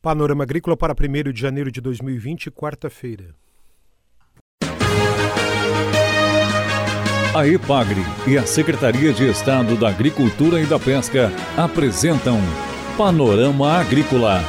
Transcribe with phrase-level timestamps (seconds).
[0.00, 3.34] Panorama Agrícola para 1 de janeiro de 2020, quarta-feira.
[7.34, 12.38] A EPAGRE e a Secretaria de Estado da Agricultura e da Pesca apresentam
[12.96, 14.40] Panorama Agrícola,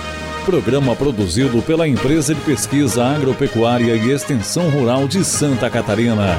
[0.46, 6.38] programa produzido pela Empresa de Pesquisa Agropecuária e Extensão Rural de Santa Catarina.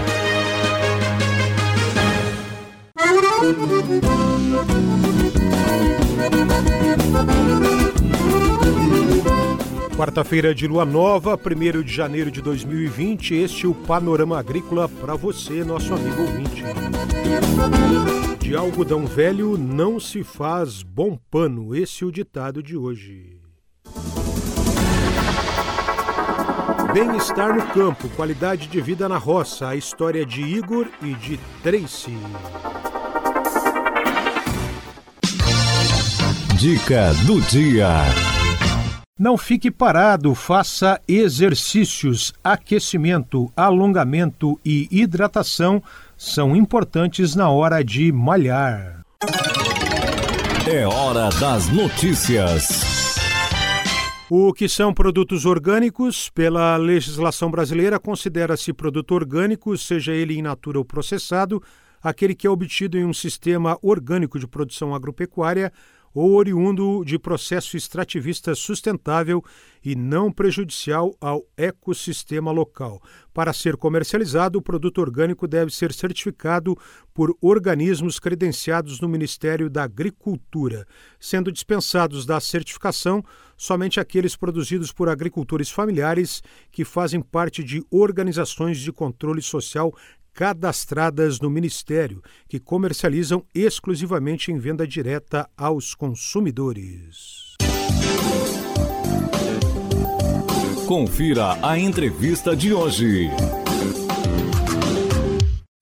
[10.01, 13.35] Quarta-feira de lua nova, 1 de janeiro de 2020.
[13.35, 16.65] Este é o Panorama Agrícola para você, nosso amigo ouvinte.
[18.39, 21.77] De algodão velho não se faz bom pano.
[21.77, 23.37] Esse é o ditado de hoje.
[26.95, 29.69] Bem-estar no campo, qualidade de vida na roça.
[29.69, 32.17] A história de Igor e de Tracy.
[36.59, 38.30] Dica do dia.
[39.21, 42.33] Não fique parado, faça exercícios.
[42.43, 45.83] Aquecimento, alongamento e hidratação
[46.17, 49.03] são importantes na hora de malhar.
[50.67, 53.19] É hora das notícias.
[54.31, 56.31] O que são produtos orgânicos?
[56.31, 61.63] Pela legislação brasileira, considera-se produto orgânico, seja ele in natura ou processado,
[62.03, 65.71] aquele que é obtido em um sistema orgânico de produção agropecuária
[66.15, 69.43] ou oriundo de processo extrativista sustentável
[69.85, 73.01] e não prejudicial ao ecossistema local.
[73.33, 76.77] Para ser comercializado, o produto orgânico deve ser certificado
[77.15, 80.87] por organismos credenciados no Ministério da Agricultura,
[81.19, 83.25] sendo dispensados da certificação
[83.57, 89.95] somente aqueles produzidos por agricultores familiares que fazem parte de organizações de controle social
[90.33, 97.57] cadastradas no Ministério, que comercializam exclusivamente em venda direta aos consumidores.
[100.87, 103.31] Confira a entrevista de hoje.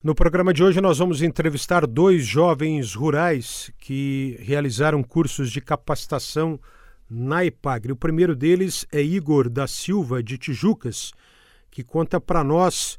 [0.01, 6.59] No programa de hoje, nós vamos entrevistar dois jovens rurais que realizaram cursos de capacitação
[7.09, 7.91] na EPAGRE.
[7.91, 11.11] O primeiro deles é Igor da Silva, de Tijucas,
[11.69, 12.97] que conta para nós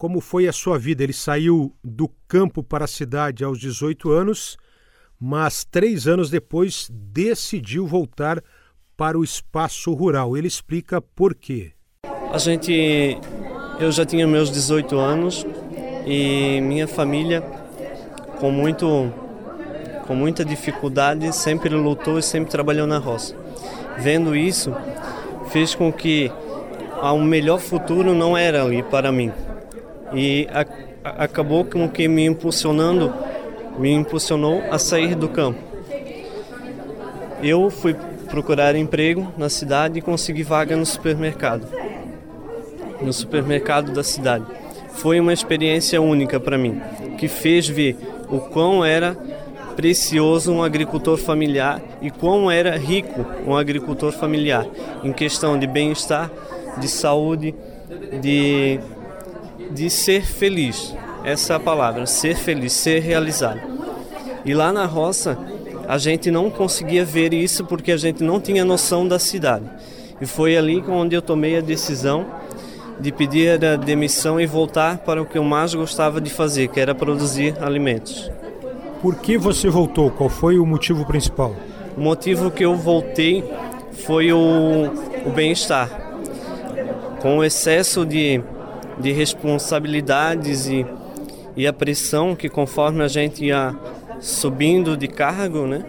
[0.00, 1.02] como foi a sua vida?
[1.02, 4.56] Ele saiu do campo para a cidade aos 18 anos,
[5.20, 8.42] mas três anos depois decidiu voltar
[8.96, 10.38] para o espaço rural.
[10.38, 11.72] Ele explica por quê.
[12.32, 13.18] A gente,
[13.78, 15.44] eu já tinha meus 18 anos
[16.06, 17.42] e minha família,
[18.38, 19.12] com muito,
[20.06, 23.36] com muita dificuldade, sempre lutou e sempre trabalhou na roça.
[23.98, 24.74] Vendo isso,
[25.50, 26.32] fez com que
[27.02, 29.30] um melhor futuro não era ali para mim
[30.12, 30.66] e a,
[31.08, 33.12] a, acabou com que me impulsionando,
[33.78, 35.58] me impulsionou a sair do campo.
[37.42, 37.94] Eu fui
[38.28, 41.66] procurar emprego na cidade e consegui vaga no supermercado,
[43.00, 44.44] no supermercado da cidade.
[44.92, 46.80] Foi uma experiência única para mim,
[47.18, 47.96] que fez ver
[48.28, 49.16] o quão era
[49.74, 54.66] precioso um agricultor familiar e quão era rico um agricultor familiar
[55.02, 56.30] em questão de bem-estar,
[56.78, 57.54] de saúde,
[58.20, 58.78] de
[59.70, 60.94] de ser feliz.
[61.24, 63.60] Essa é a palavra, ser feliz, ser realizado.
[64.44, 65.38] E lá na roça,
[65.86, 69.64] a gente não conseguia ver isso porque a gente não tinha noção da cidade.
[70.20, 72.26] E foi ali onde eu tomei a decisão
[72.98, 76.78] de pedir a demissão e voltar para o que eu mais gostava de fazer, que
[76.78, 78.30] era produzir alimentos.
[79.00, 80.10] Por que você voltou?
[80.10, 81.56] Qual foi o motivo principal?
[81.96, 83.42] O motivo que eu voltei
[83.92, 84.90] foi o,
[85.26, 85.88] o bem-estar.
[87.20, 88.42] Com o excesso de
[89.00, 90.86] de responsabilidades e,
[91.56, 93.74] e a pressão que conforme a gente ia
[94.20, 95.84] subindo de cargo, né,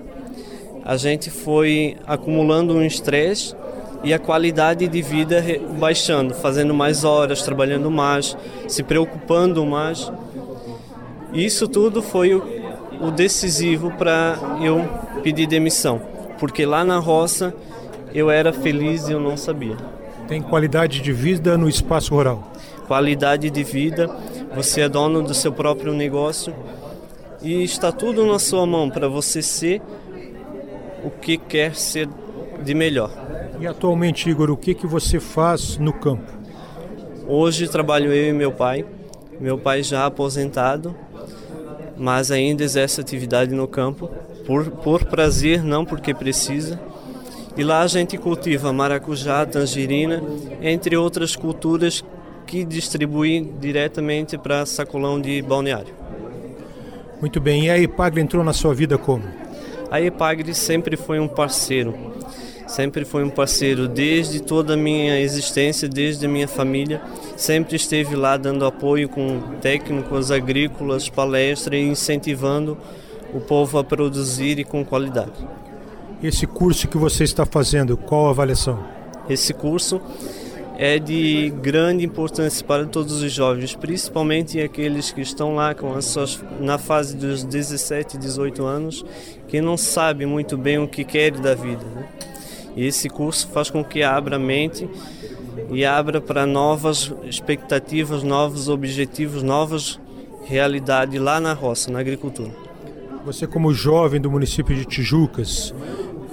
[0.84, 3.56] a gente foi acumulando um estresse
[4.04, 5.44] e a qualidade de vida
[5.80, 8.36] baixando, fazendo mais horas, trabalhando mais,
[8.68, 10.12] se preocupando mais.
[11.34, 12.44] Isso tudo foi o,
[13.00, 14.88] o decisivo para eu
[15.22, 16.02] pedir demissão,
[16.40, 17.54] porque lá na roça
[18.14, 19.78] eu era feliz e eu não sabia.
[20.28, 22.51] Tem qualidade de vida no espaço rural?
[22.92, 24.14] Qualidade de vida,
[24.54, 26.54] você é dono do seu próprio negócio
[27.42, 29.82] e está tudo na sua mão para você ser
[31.02, 32.10] o que quer ser
[32.62, 33.10] de melhor.
[33.62, 36.34] E atualmente, Igor, o que, que você faz no campo?
[37.26, 38.86] Hoje trabalho eu e meu pai.
[39.40, 40.94] Meu pai já aposentado,
[41.96, 44.12] mas ainda exerce atividade no campo
[44.46, 46.78] por, por prazer, não porque precisa.
[47.56, 50.22] E lá a gente cultiva maracujá, tangerina,
[50.62, 52.04] entre outras culturas
[52.52, 55.94] que distribui diretamente para sacolão de balneário.
[57.22, 59.24] Muito bem, e a Epagre entrou na sua vida como?
[59.90, 61.96] A Epagre sempre foi um parceiro,
[62.68, 67.02] sempre foi um parceiro desde toda a minha existência, desde a minha família.
[67.38, 72.78] Sempre esteve lá dando apoio com técnicos agrícolas, palestras e incentivando
[73.34, 75.48] o povo a produzir e com qualidade.
[76.22, 78.84] Esse curso que você está fazendo, qual a avaliação?
[79.30, 80.02] Esse curso
[80.82, 86.06] é de grande importância para todos os jovens, principalmente aqueles que estão lá com as
[86.06, 89.06] suas, na fase dos 17, 18 anos,
[89.48, 91.86] que não sabem muito bem o que querem da vida.
[91.86, 92.10] Né?
[92.76, 94.90] E esse curso faz com que abra a mente
[95.70, 100.00] e abra para novas expectativas, novos objetivos, novas
[100.46, 102.56] realidades lá na roça, na agricultura.
[103.24, 105.76] Você, como jovem do município de Tijucas,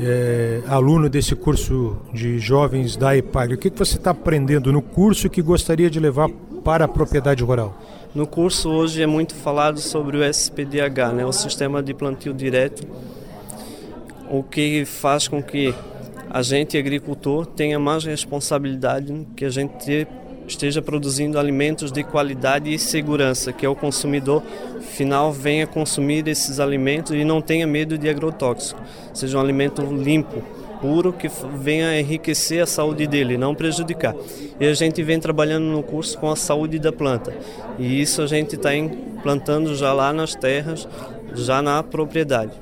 [0.00, 5.28] é, aluno desse curso de jovens da EPAG, o que, você está aprendendo no curso
[5.28, 6.28] que gostaria de levar
[6.64, 7.76] para a propriedade rural?
[8.14, 12.86] No curso hoje é muito falado sobre o SPDH, né, o Sistema de Plantio Direto,
[14.30, 15.74] o que faz com que
[16.30, 20.06] a gente, agricultor, tenha mais responsabilidade, que a gente
[20.48, 24.42] esteja produzindo alimentos de qualidade e segurança, que é o consumidor
[24.80, 28.80] final venha consumir esses alimentos e não tenha medo de agrotóxico,
[29.14, 30.42] seja um alimento limpo,
[30.80, 34.14] puro, que venha enriquecer a saúde dele, não prejudicar.
[34.58, 37.32] E a gente vem trabalhando no curso com a saúde da planta,
[37.78, 40.88] e isso a gente está implantando já lá nas terras,
[41.34, 42.52] já na propriedade.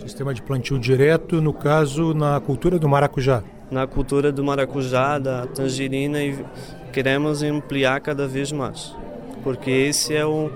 [0.00, 3.42] Sistema de plantio direto, no caso, na cultura do maracujá.
[3.72, 6.44] Na cultura do maracujá, da tangerina e
[6.92, 8.94] queremos ampliar cada vez mais,
[9.42, 10.50] porque esse é o,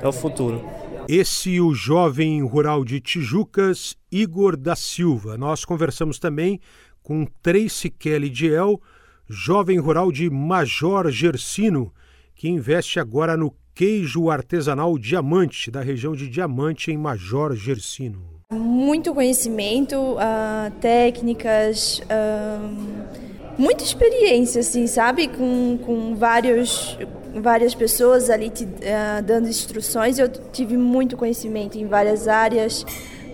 [0.00, 0.64] é o futuro.
[1.08, 5.36] Esse o jovem rural de Tijucas, Igor da Silva.
[5.36, 6.60] Nós conversamos também
[7.02, 8.80] com Tracy Kelly Diel,
[9.28, 11.92] jovem rural de Major Gersino,
[12.36, 18.41] que investe agora no queijo artesanal Diamante, da região de Diamante, em Major Gersino.
[18.52, 22.00] Muito conhecimento, uh, técnicas.
[22.00, 23.02] Uh
[23.58, 25.28] muita experiência, assim, sabe?
[25.28, 26.98] Com, com vários,
[27.34, 30.18] várias pessoas ali te, uh, dando instruções.
[30.18, 32.84] Eu tive muito conhecimento em várias áreas,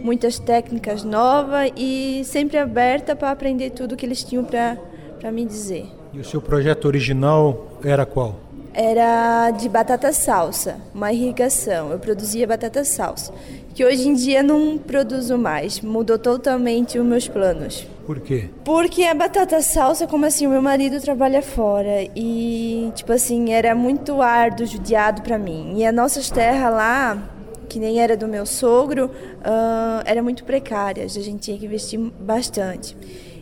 [0.03, 5.87] muitas técnicas novas e sempre aberta para aprender tudo que eles tinham para me dizer.
[6.13, 8.48] E o seu projeto original era qual?
[8.81, 11.91] Era de batata salsa, uma irrigação.
[11.91, 13.35] Eu produzia batata salsa,
[13.75, 15.81] que hoje em dia não produzo mais.
[15.81, 17.85] Mudou totalmente os meus planos.
[18.07, 18.49] Por quê?
[18.65, 23.75] Porque a batata salsa, como assim, o meu marido trabalha fora e, tipo assim, era
[23.75, 25.75] muito árduo, judiado para mim.
[25.79, 27.21] E as nossas terras lá,
[27.69, 31.03] que nem era do meu sogro, uh, era muito precária.
[31.05, 32.97] A gente tinha que investir bastante.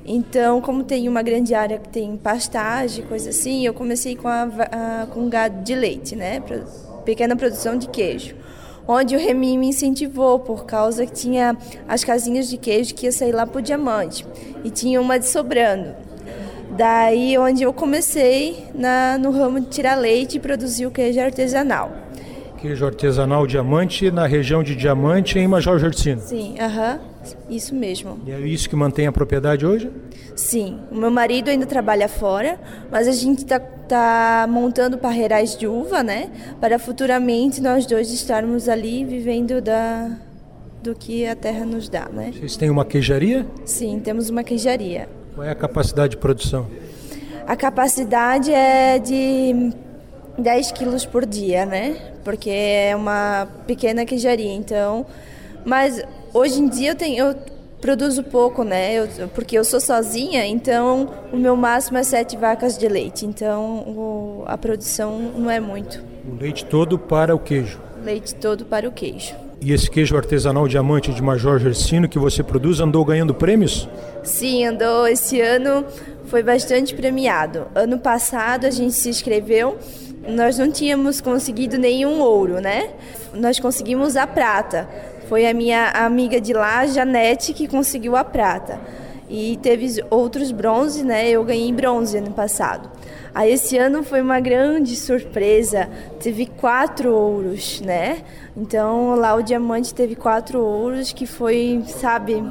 [0.07, 4.45] Então, como tem uma grande área que tem pastagem, coisa assim, eu comecei com, a,
[4.45, 6.41] a, com gado de leite, né?
[7.05, 8.37] Pequena produção de queijo
[8.89, 11.57] onde o Remy me incentivou, por causa que tinha
[11.89, 14.25] as casinhas de queijo que ia sair lá para o Diamante,
[14.63, 15.95] e tinha uma de sobrando.
[16.77, 21.91] Daí onde eu comecei na, no ramo de tirar leite e produzir o queijo artesanal.
[22.59, 26.21] Queijo artesanal Diamante na região de Diamante, em Major Jorcino.
[26.21, 27.01] Sim, aham,
[27.49, 28.21] isso mesmo.
[28.27, 29.91] E é isso que mantém a propriedade hoje?
[30.35, 35.67] Sim, o meu marido ainda trabalha fora, mas a gente está tá montando parreirais de
[35.67, 36.31] uva, né?
[36.61, 40.11] Para futuramente nós dois estarmos ali vivendo da,
[40.83, 42.33] do que a terra nos dá, né?
[42.33, 43.47] Vocês têm uma queijaria?
[43.65, 45.09] Sim, temos uma queijaria.
[45.35, 46.67] Qual é a capacidade de produção?
[47.47, 49.73] A capacidade é de
[50.39, 51.97] 10 quilos por dia, né?
[52.25, 55.07] Porque é uma pequena queijaria, então...
[55.65, 56.01] Mas
[56.37, 57.25] hoje em dia eu tenho...
[57.25, 58.95] Eu produzo pouco, né?
[58.95, 63.25] Eu, porque eu sou sozinha, então o meu máximo é sete vacas de leite.
[63.27, 66.03] Então o, a produção não é muito.
[66.29, 67.79] O leite todo para o queijo?
[68.03, 69.35] Leite todo para o queijo.
[69.61, 73.89] E esse queijo artesanal diamante de Major Gersino que você produz andou ganhando prêmios?
[74.25, 75.07] Sim, andou.
[75.07, 75.85] Esse ano
[76.27, 77.69] foi bastante premiado.
[77.75, 79.77] Ano passado a gente se inscreveu,
[80.29, 82.91] nós não tínhamos conseguido nenhum ouro, né?
[83.33, 84.89] Nós conseguimos a prata.
[85.29, 88.81] Foi a minha amiga de lá, Janete, que conseguiu a prata.
[89.29, 91.29] E teve outros bronze, né?
[91.29, 92.89] Eu ganhei bronze ano passado.
[93.35, 95.89] Aí esse ano foi uma grande surpresa.
[96.21, 98.23] Teve quatro ouros, né?
[98.57, 102.43] Então lá o diamante teve quatro ouros, que foi, sabe,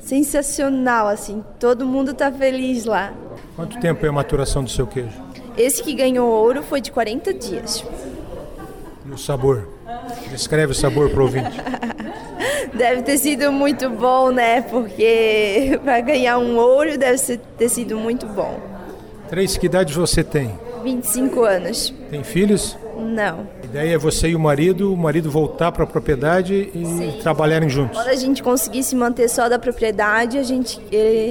[0.00, 1.44] sensacional, assim.
[1.60, 3.12] Todo mundo tá feliz lá.
[3.54, 5.22] Quanto tempo é a maturação do seu queijo?
[5.56, 7.84] Esse que ganhou ouro foi de 40 dias.
[9.06, 9.68] E o sabor?
[10.30, 11.60] Descreve o sabor para o ouvinte.
[12.74, 14.62] Deve ter sido muito bom, né?
[14.62, 18.58] Porque para ganhar um ouro deve ter sido muito bom.
[19.28, 20.58] Três, que idade você tem?
[20.82, 21.94] 25 anos.
[22.10, 22.76] Tem filhos?
[23.02, 23.46] Não.
[23.62, 27.18] A ideia é você e o marido, o marido voltar para a propriedade e Sim.
[27.22, 27.96] trabalharem juntos.
[27.96, 30.80] Quando a gente conseguir se manter só da propriedade, a gente,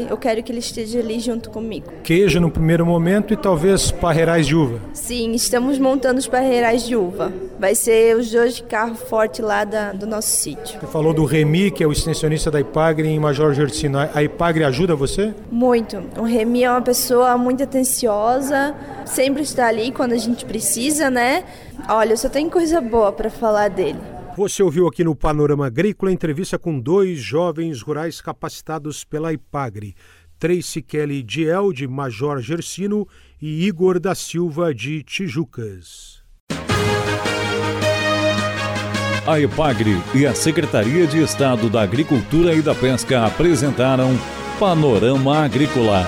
[0.10, 1.88] eu quero que ele esteja ali junto comigo.
[2.04, 4.80] Queijo no primeiro momento e talvez parreirais de uva.
[4.94, 7.32] Sim, estamos montando os parreirais de uva.
[7.60, 10.80] Vai ser os dois de carro forte lá da, do nosso sítio.
[10.80, 14.00] Você falou do Remi, que é o extensionista da Ipagre em Major Gersino.
[14.14, 15.34] A Ipagre ajuda você?
[15.52, 16.02] Muito.
[16.18, 18.74] O Remi é uma pessoa muito atenciosa,
[19.06, 21.44] sempre está ali quando a gente precisa, né?
[21.88, 24.00] Olha, eu só tenho coisa boa para falar dele.
[24.38, 29.96] Você ouviu aqui no Panorama Agrícola entrevista com dois jovens rurais capacitados pela IPAGRE,
[30.40, 33.08] Tracy Kelly Diel, de Major Gersino,
[33.42, 36.22] e Igor da Silva, de Tijucas.
[39.28, 44.18] A IPAGRE e a Secretaria de Estado da Agricultura e da Pesca apresentaram
[44.58, 46.08] Panorama Agrícola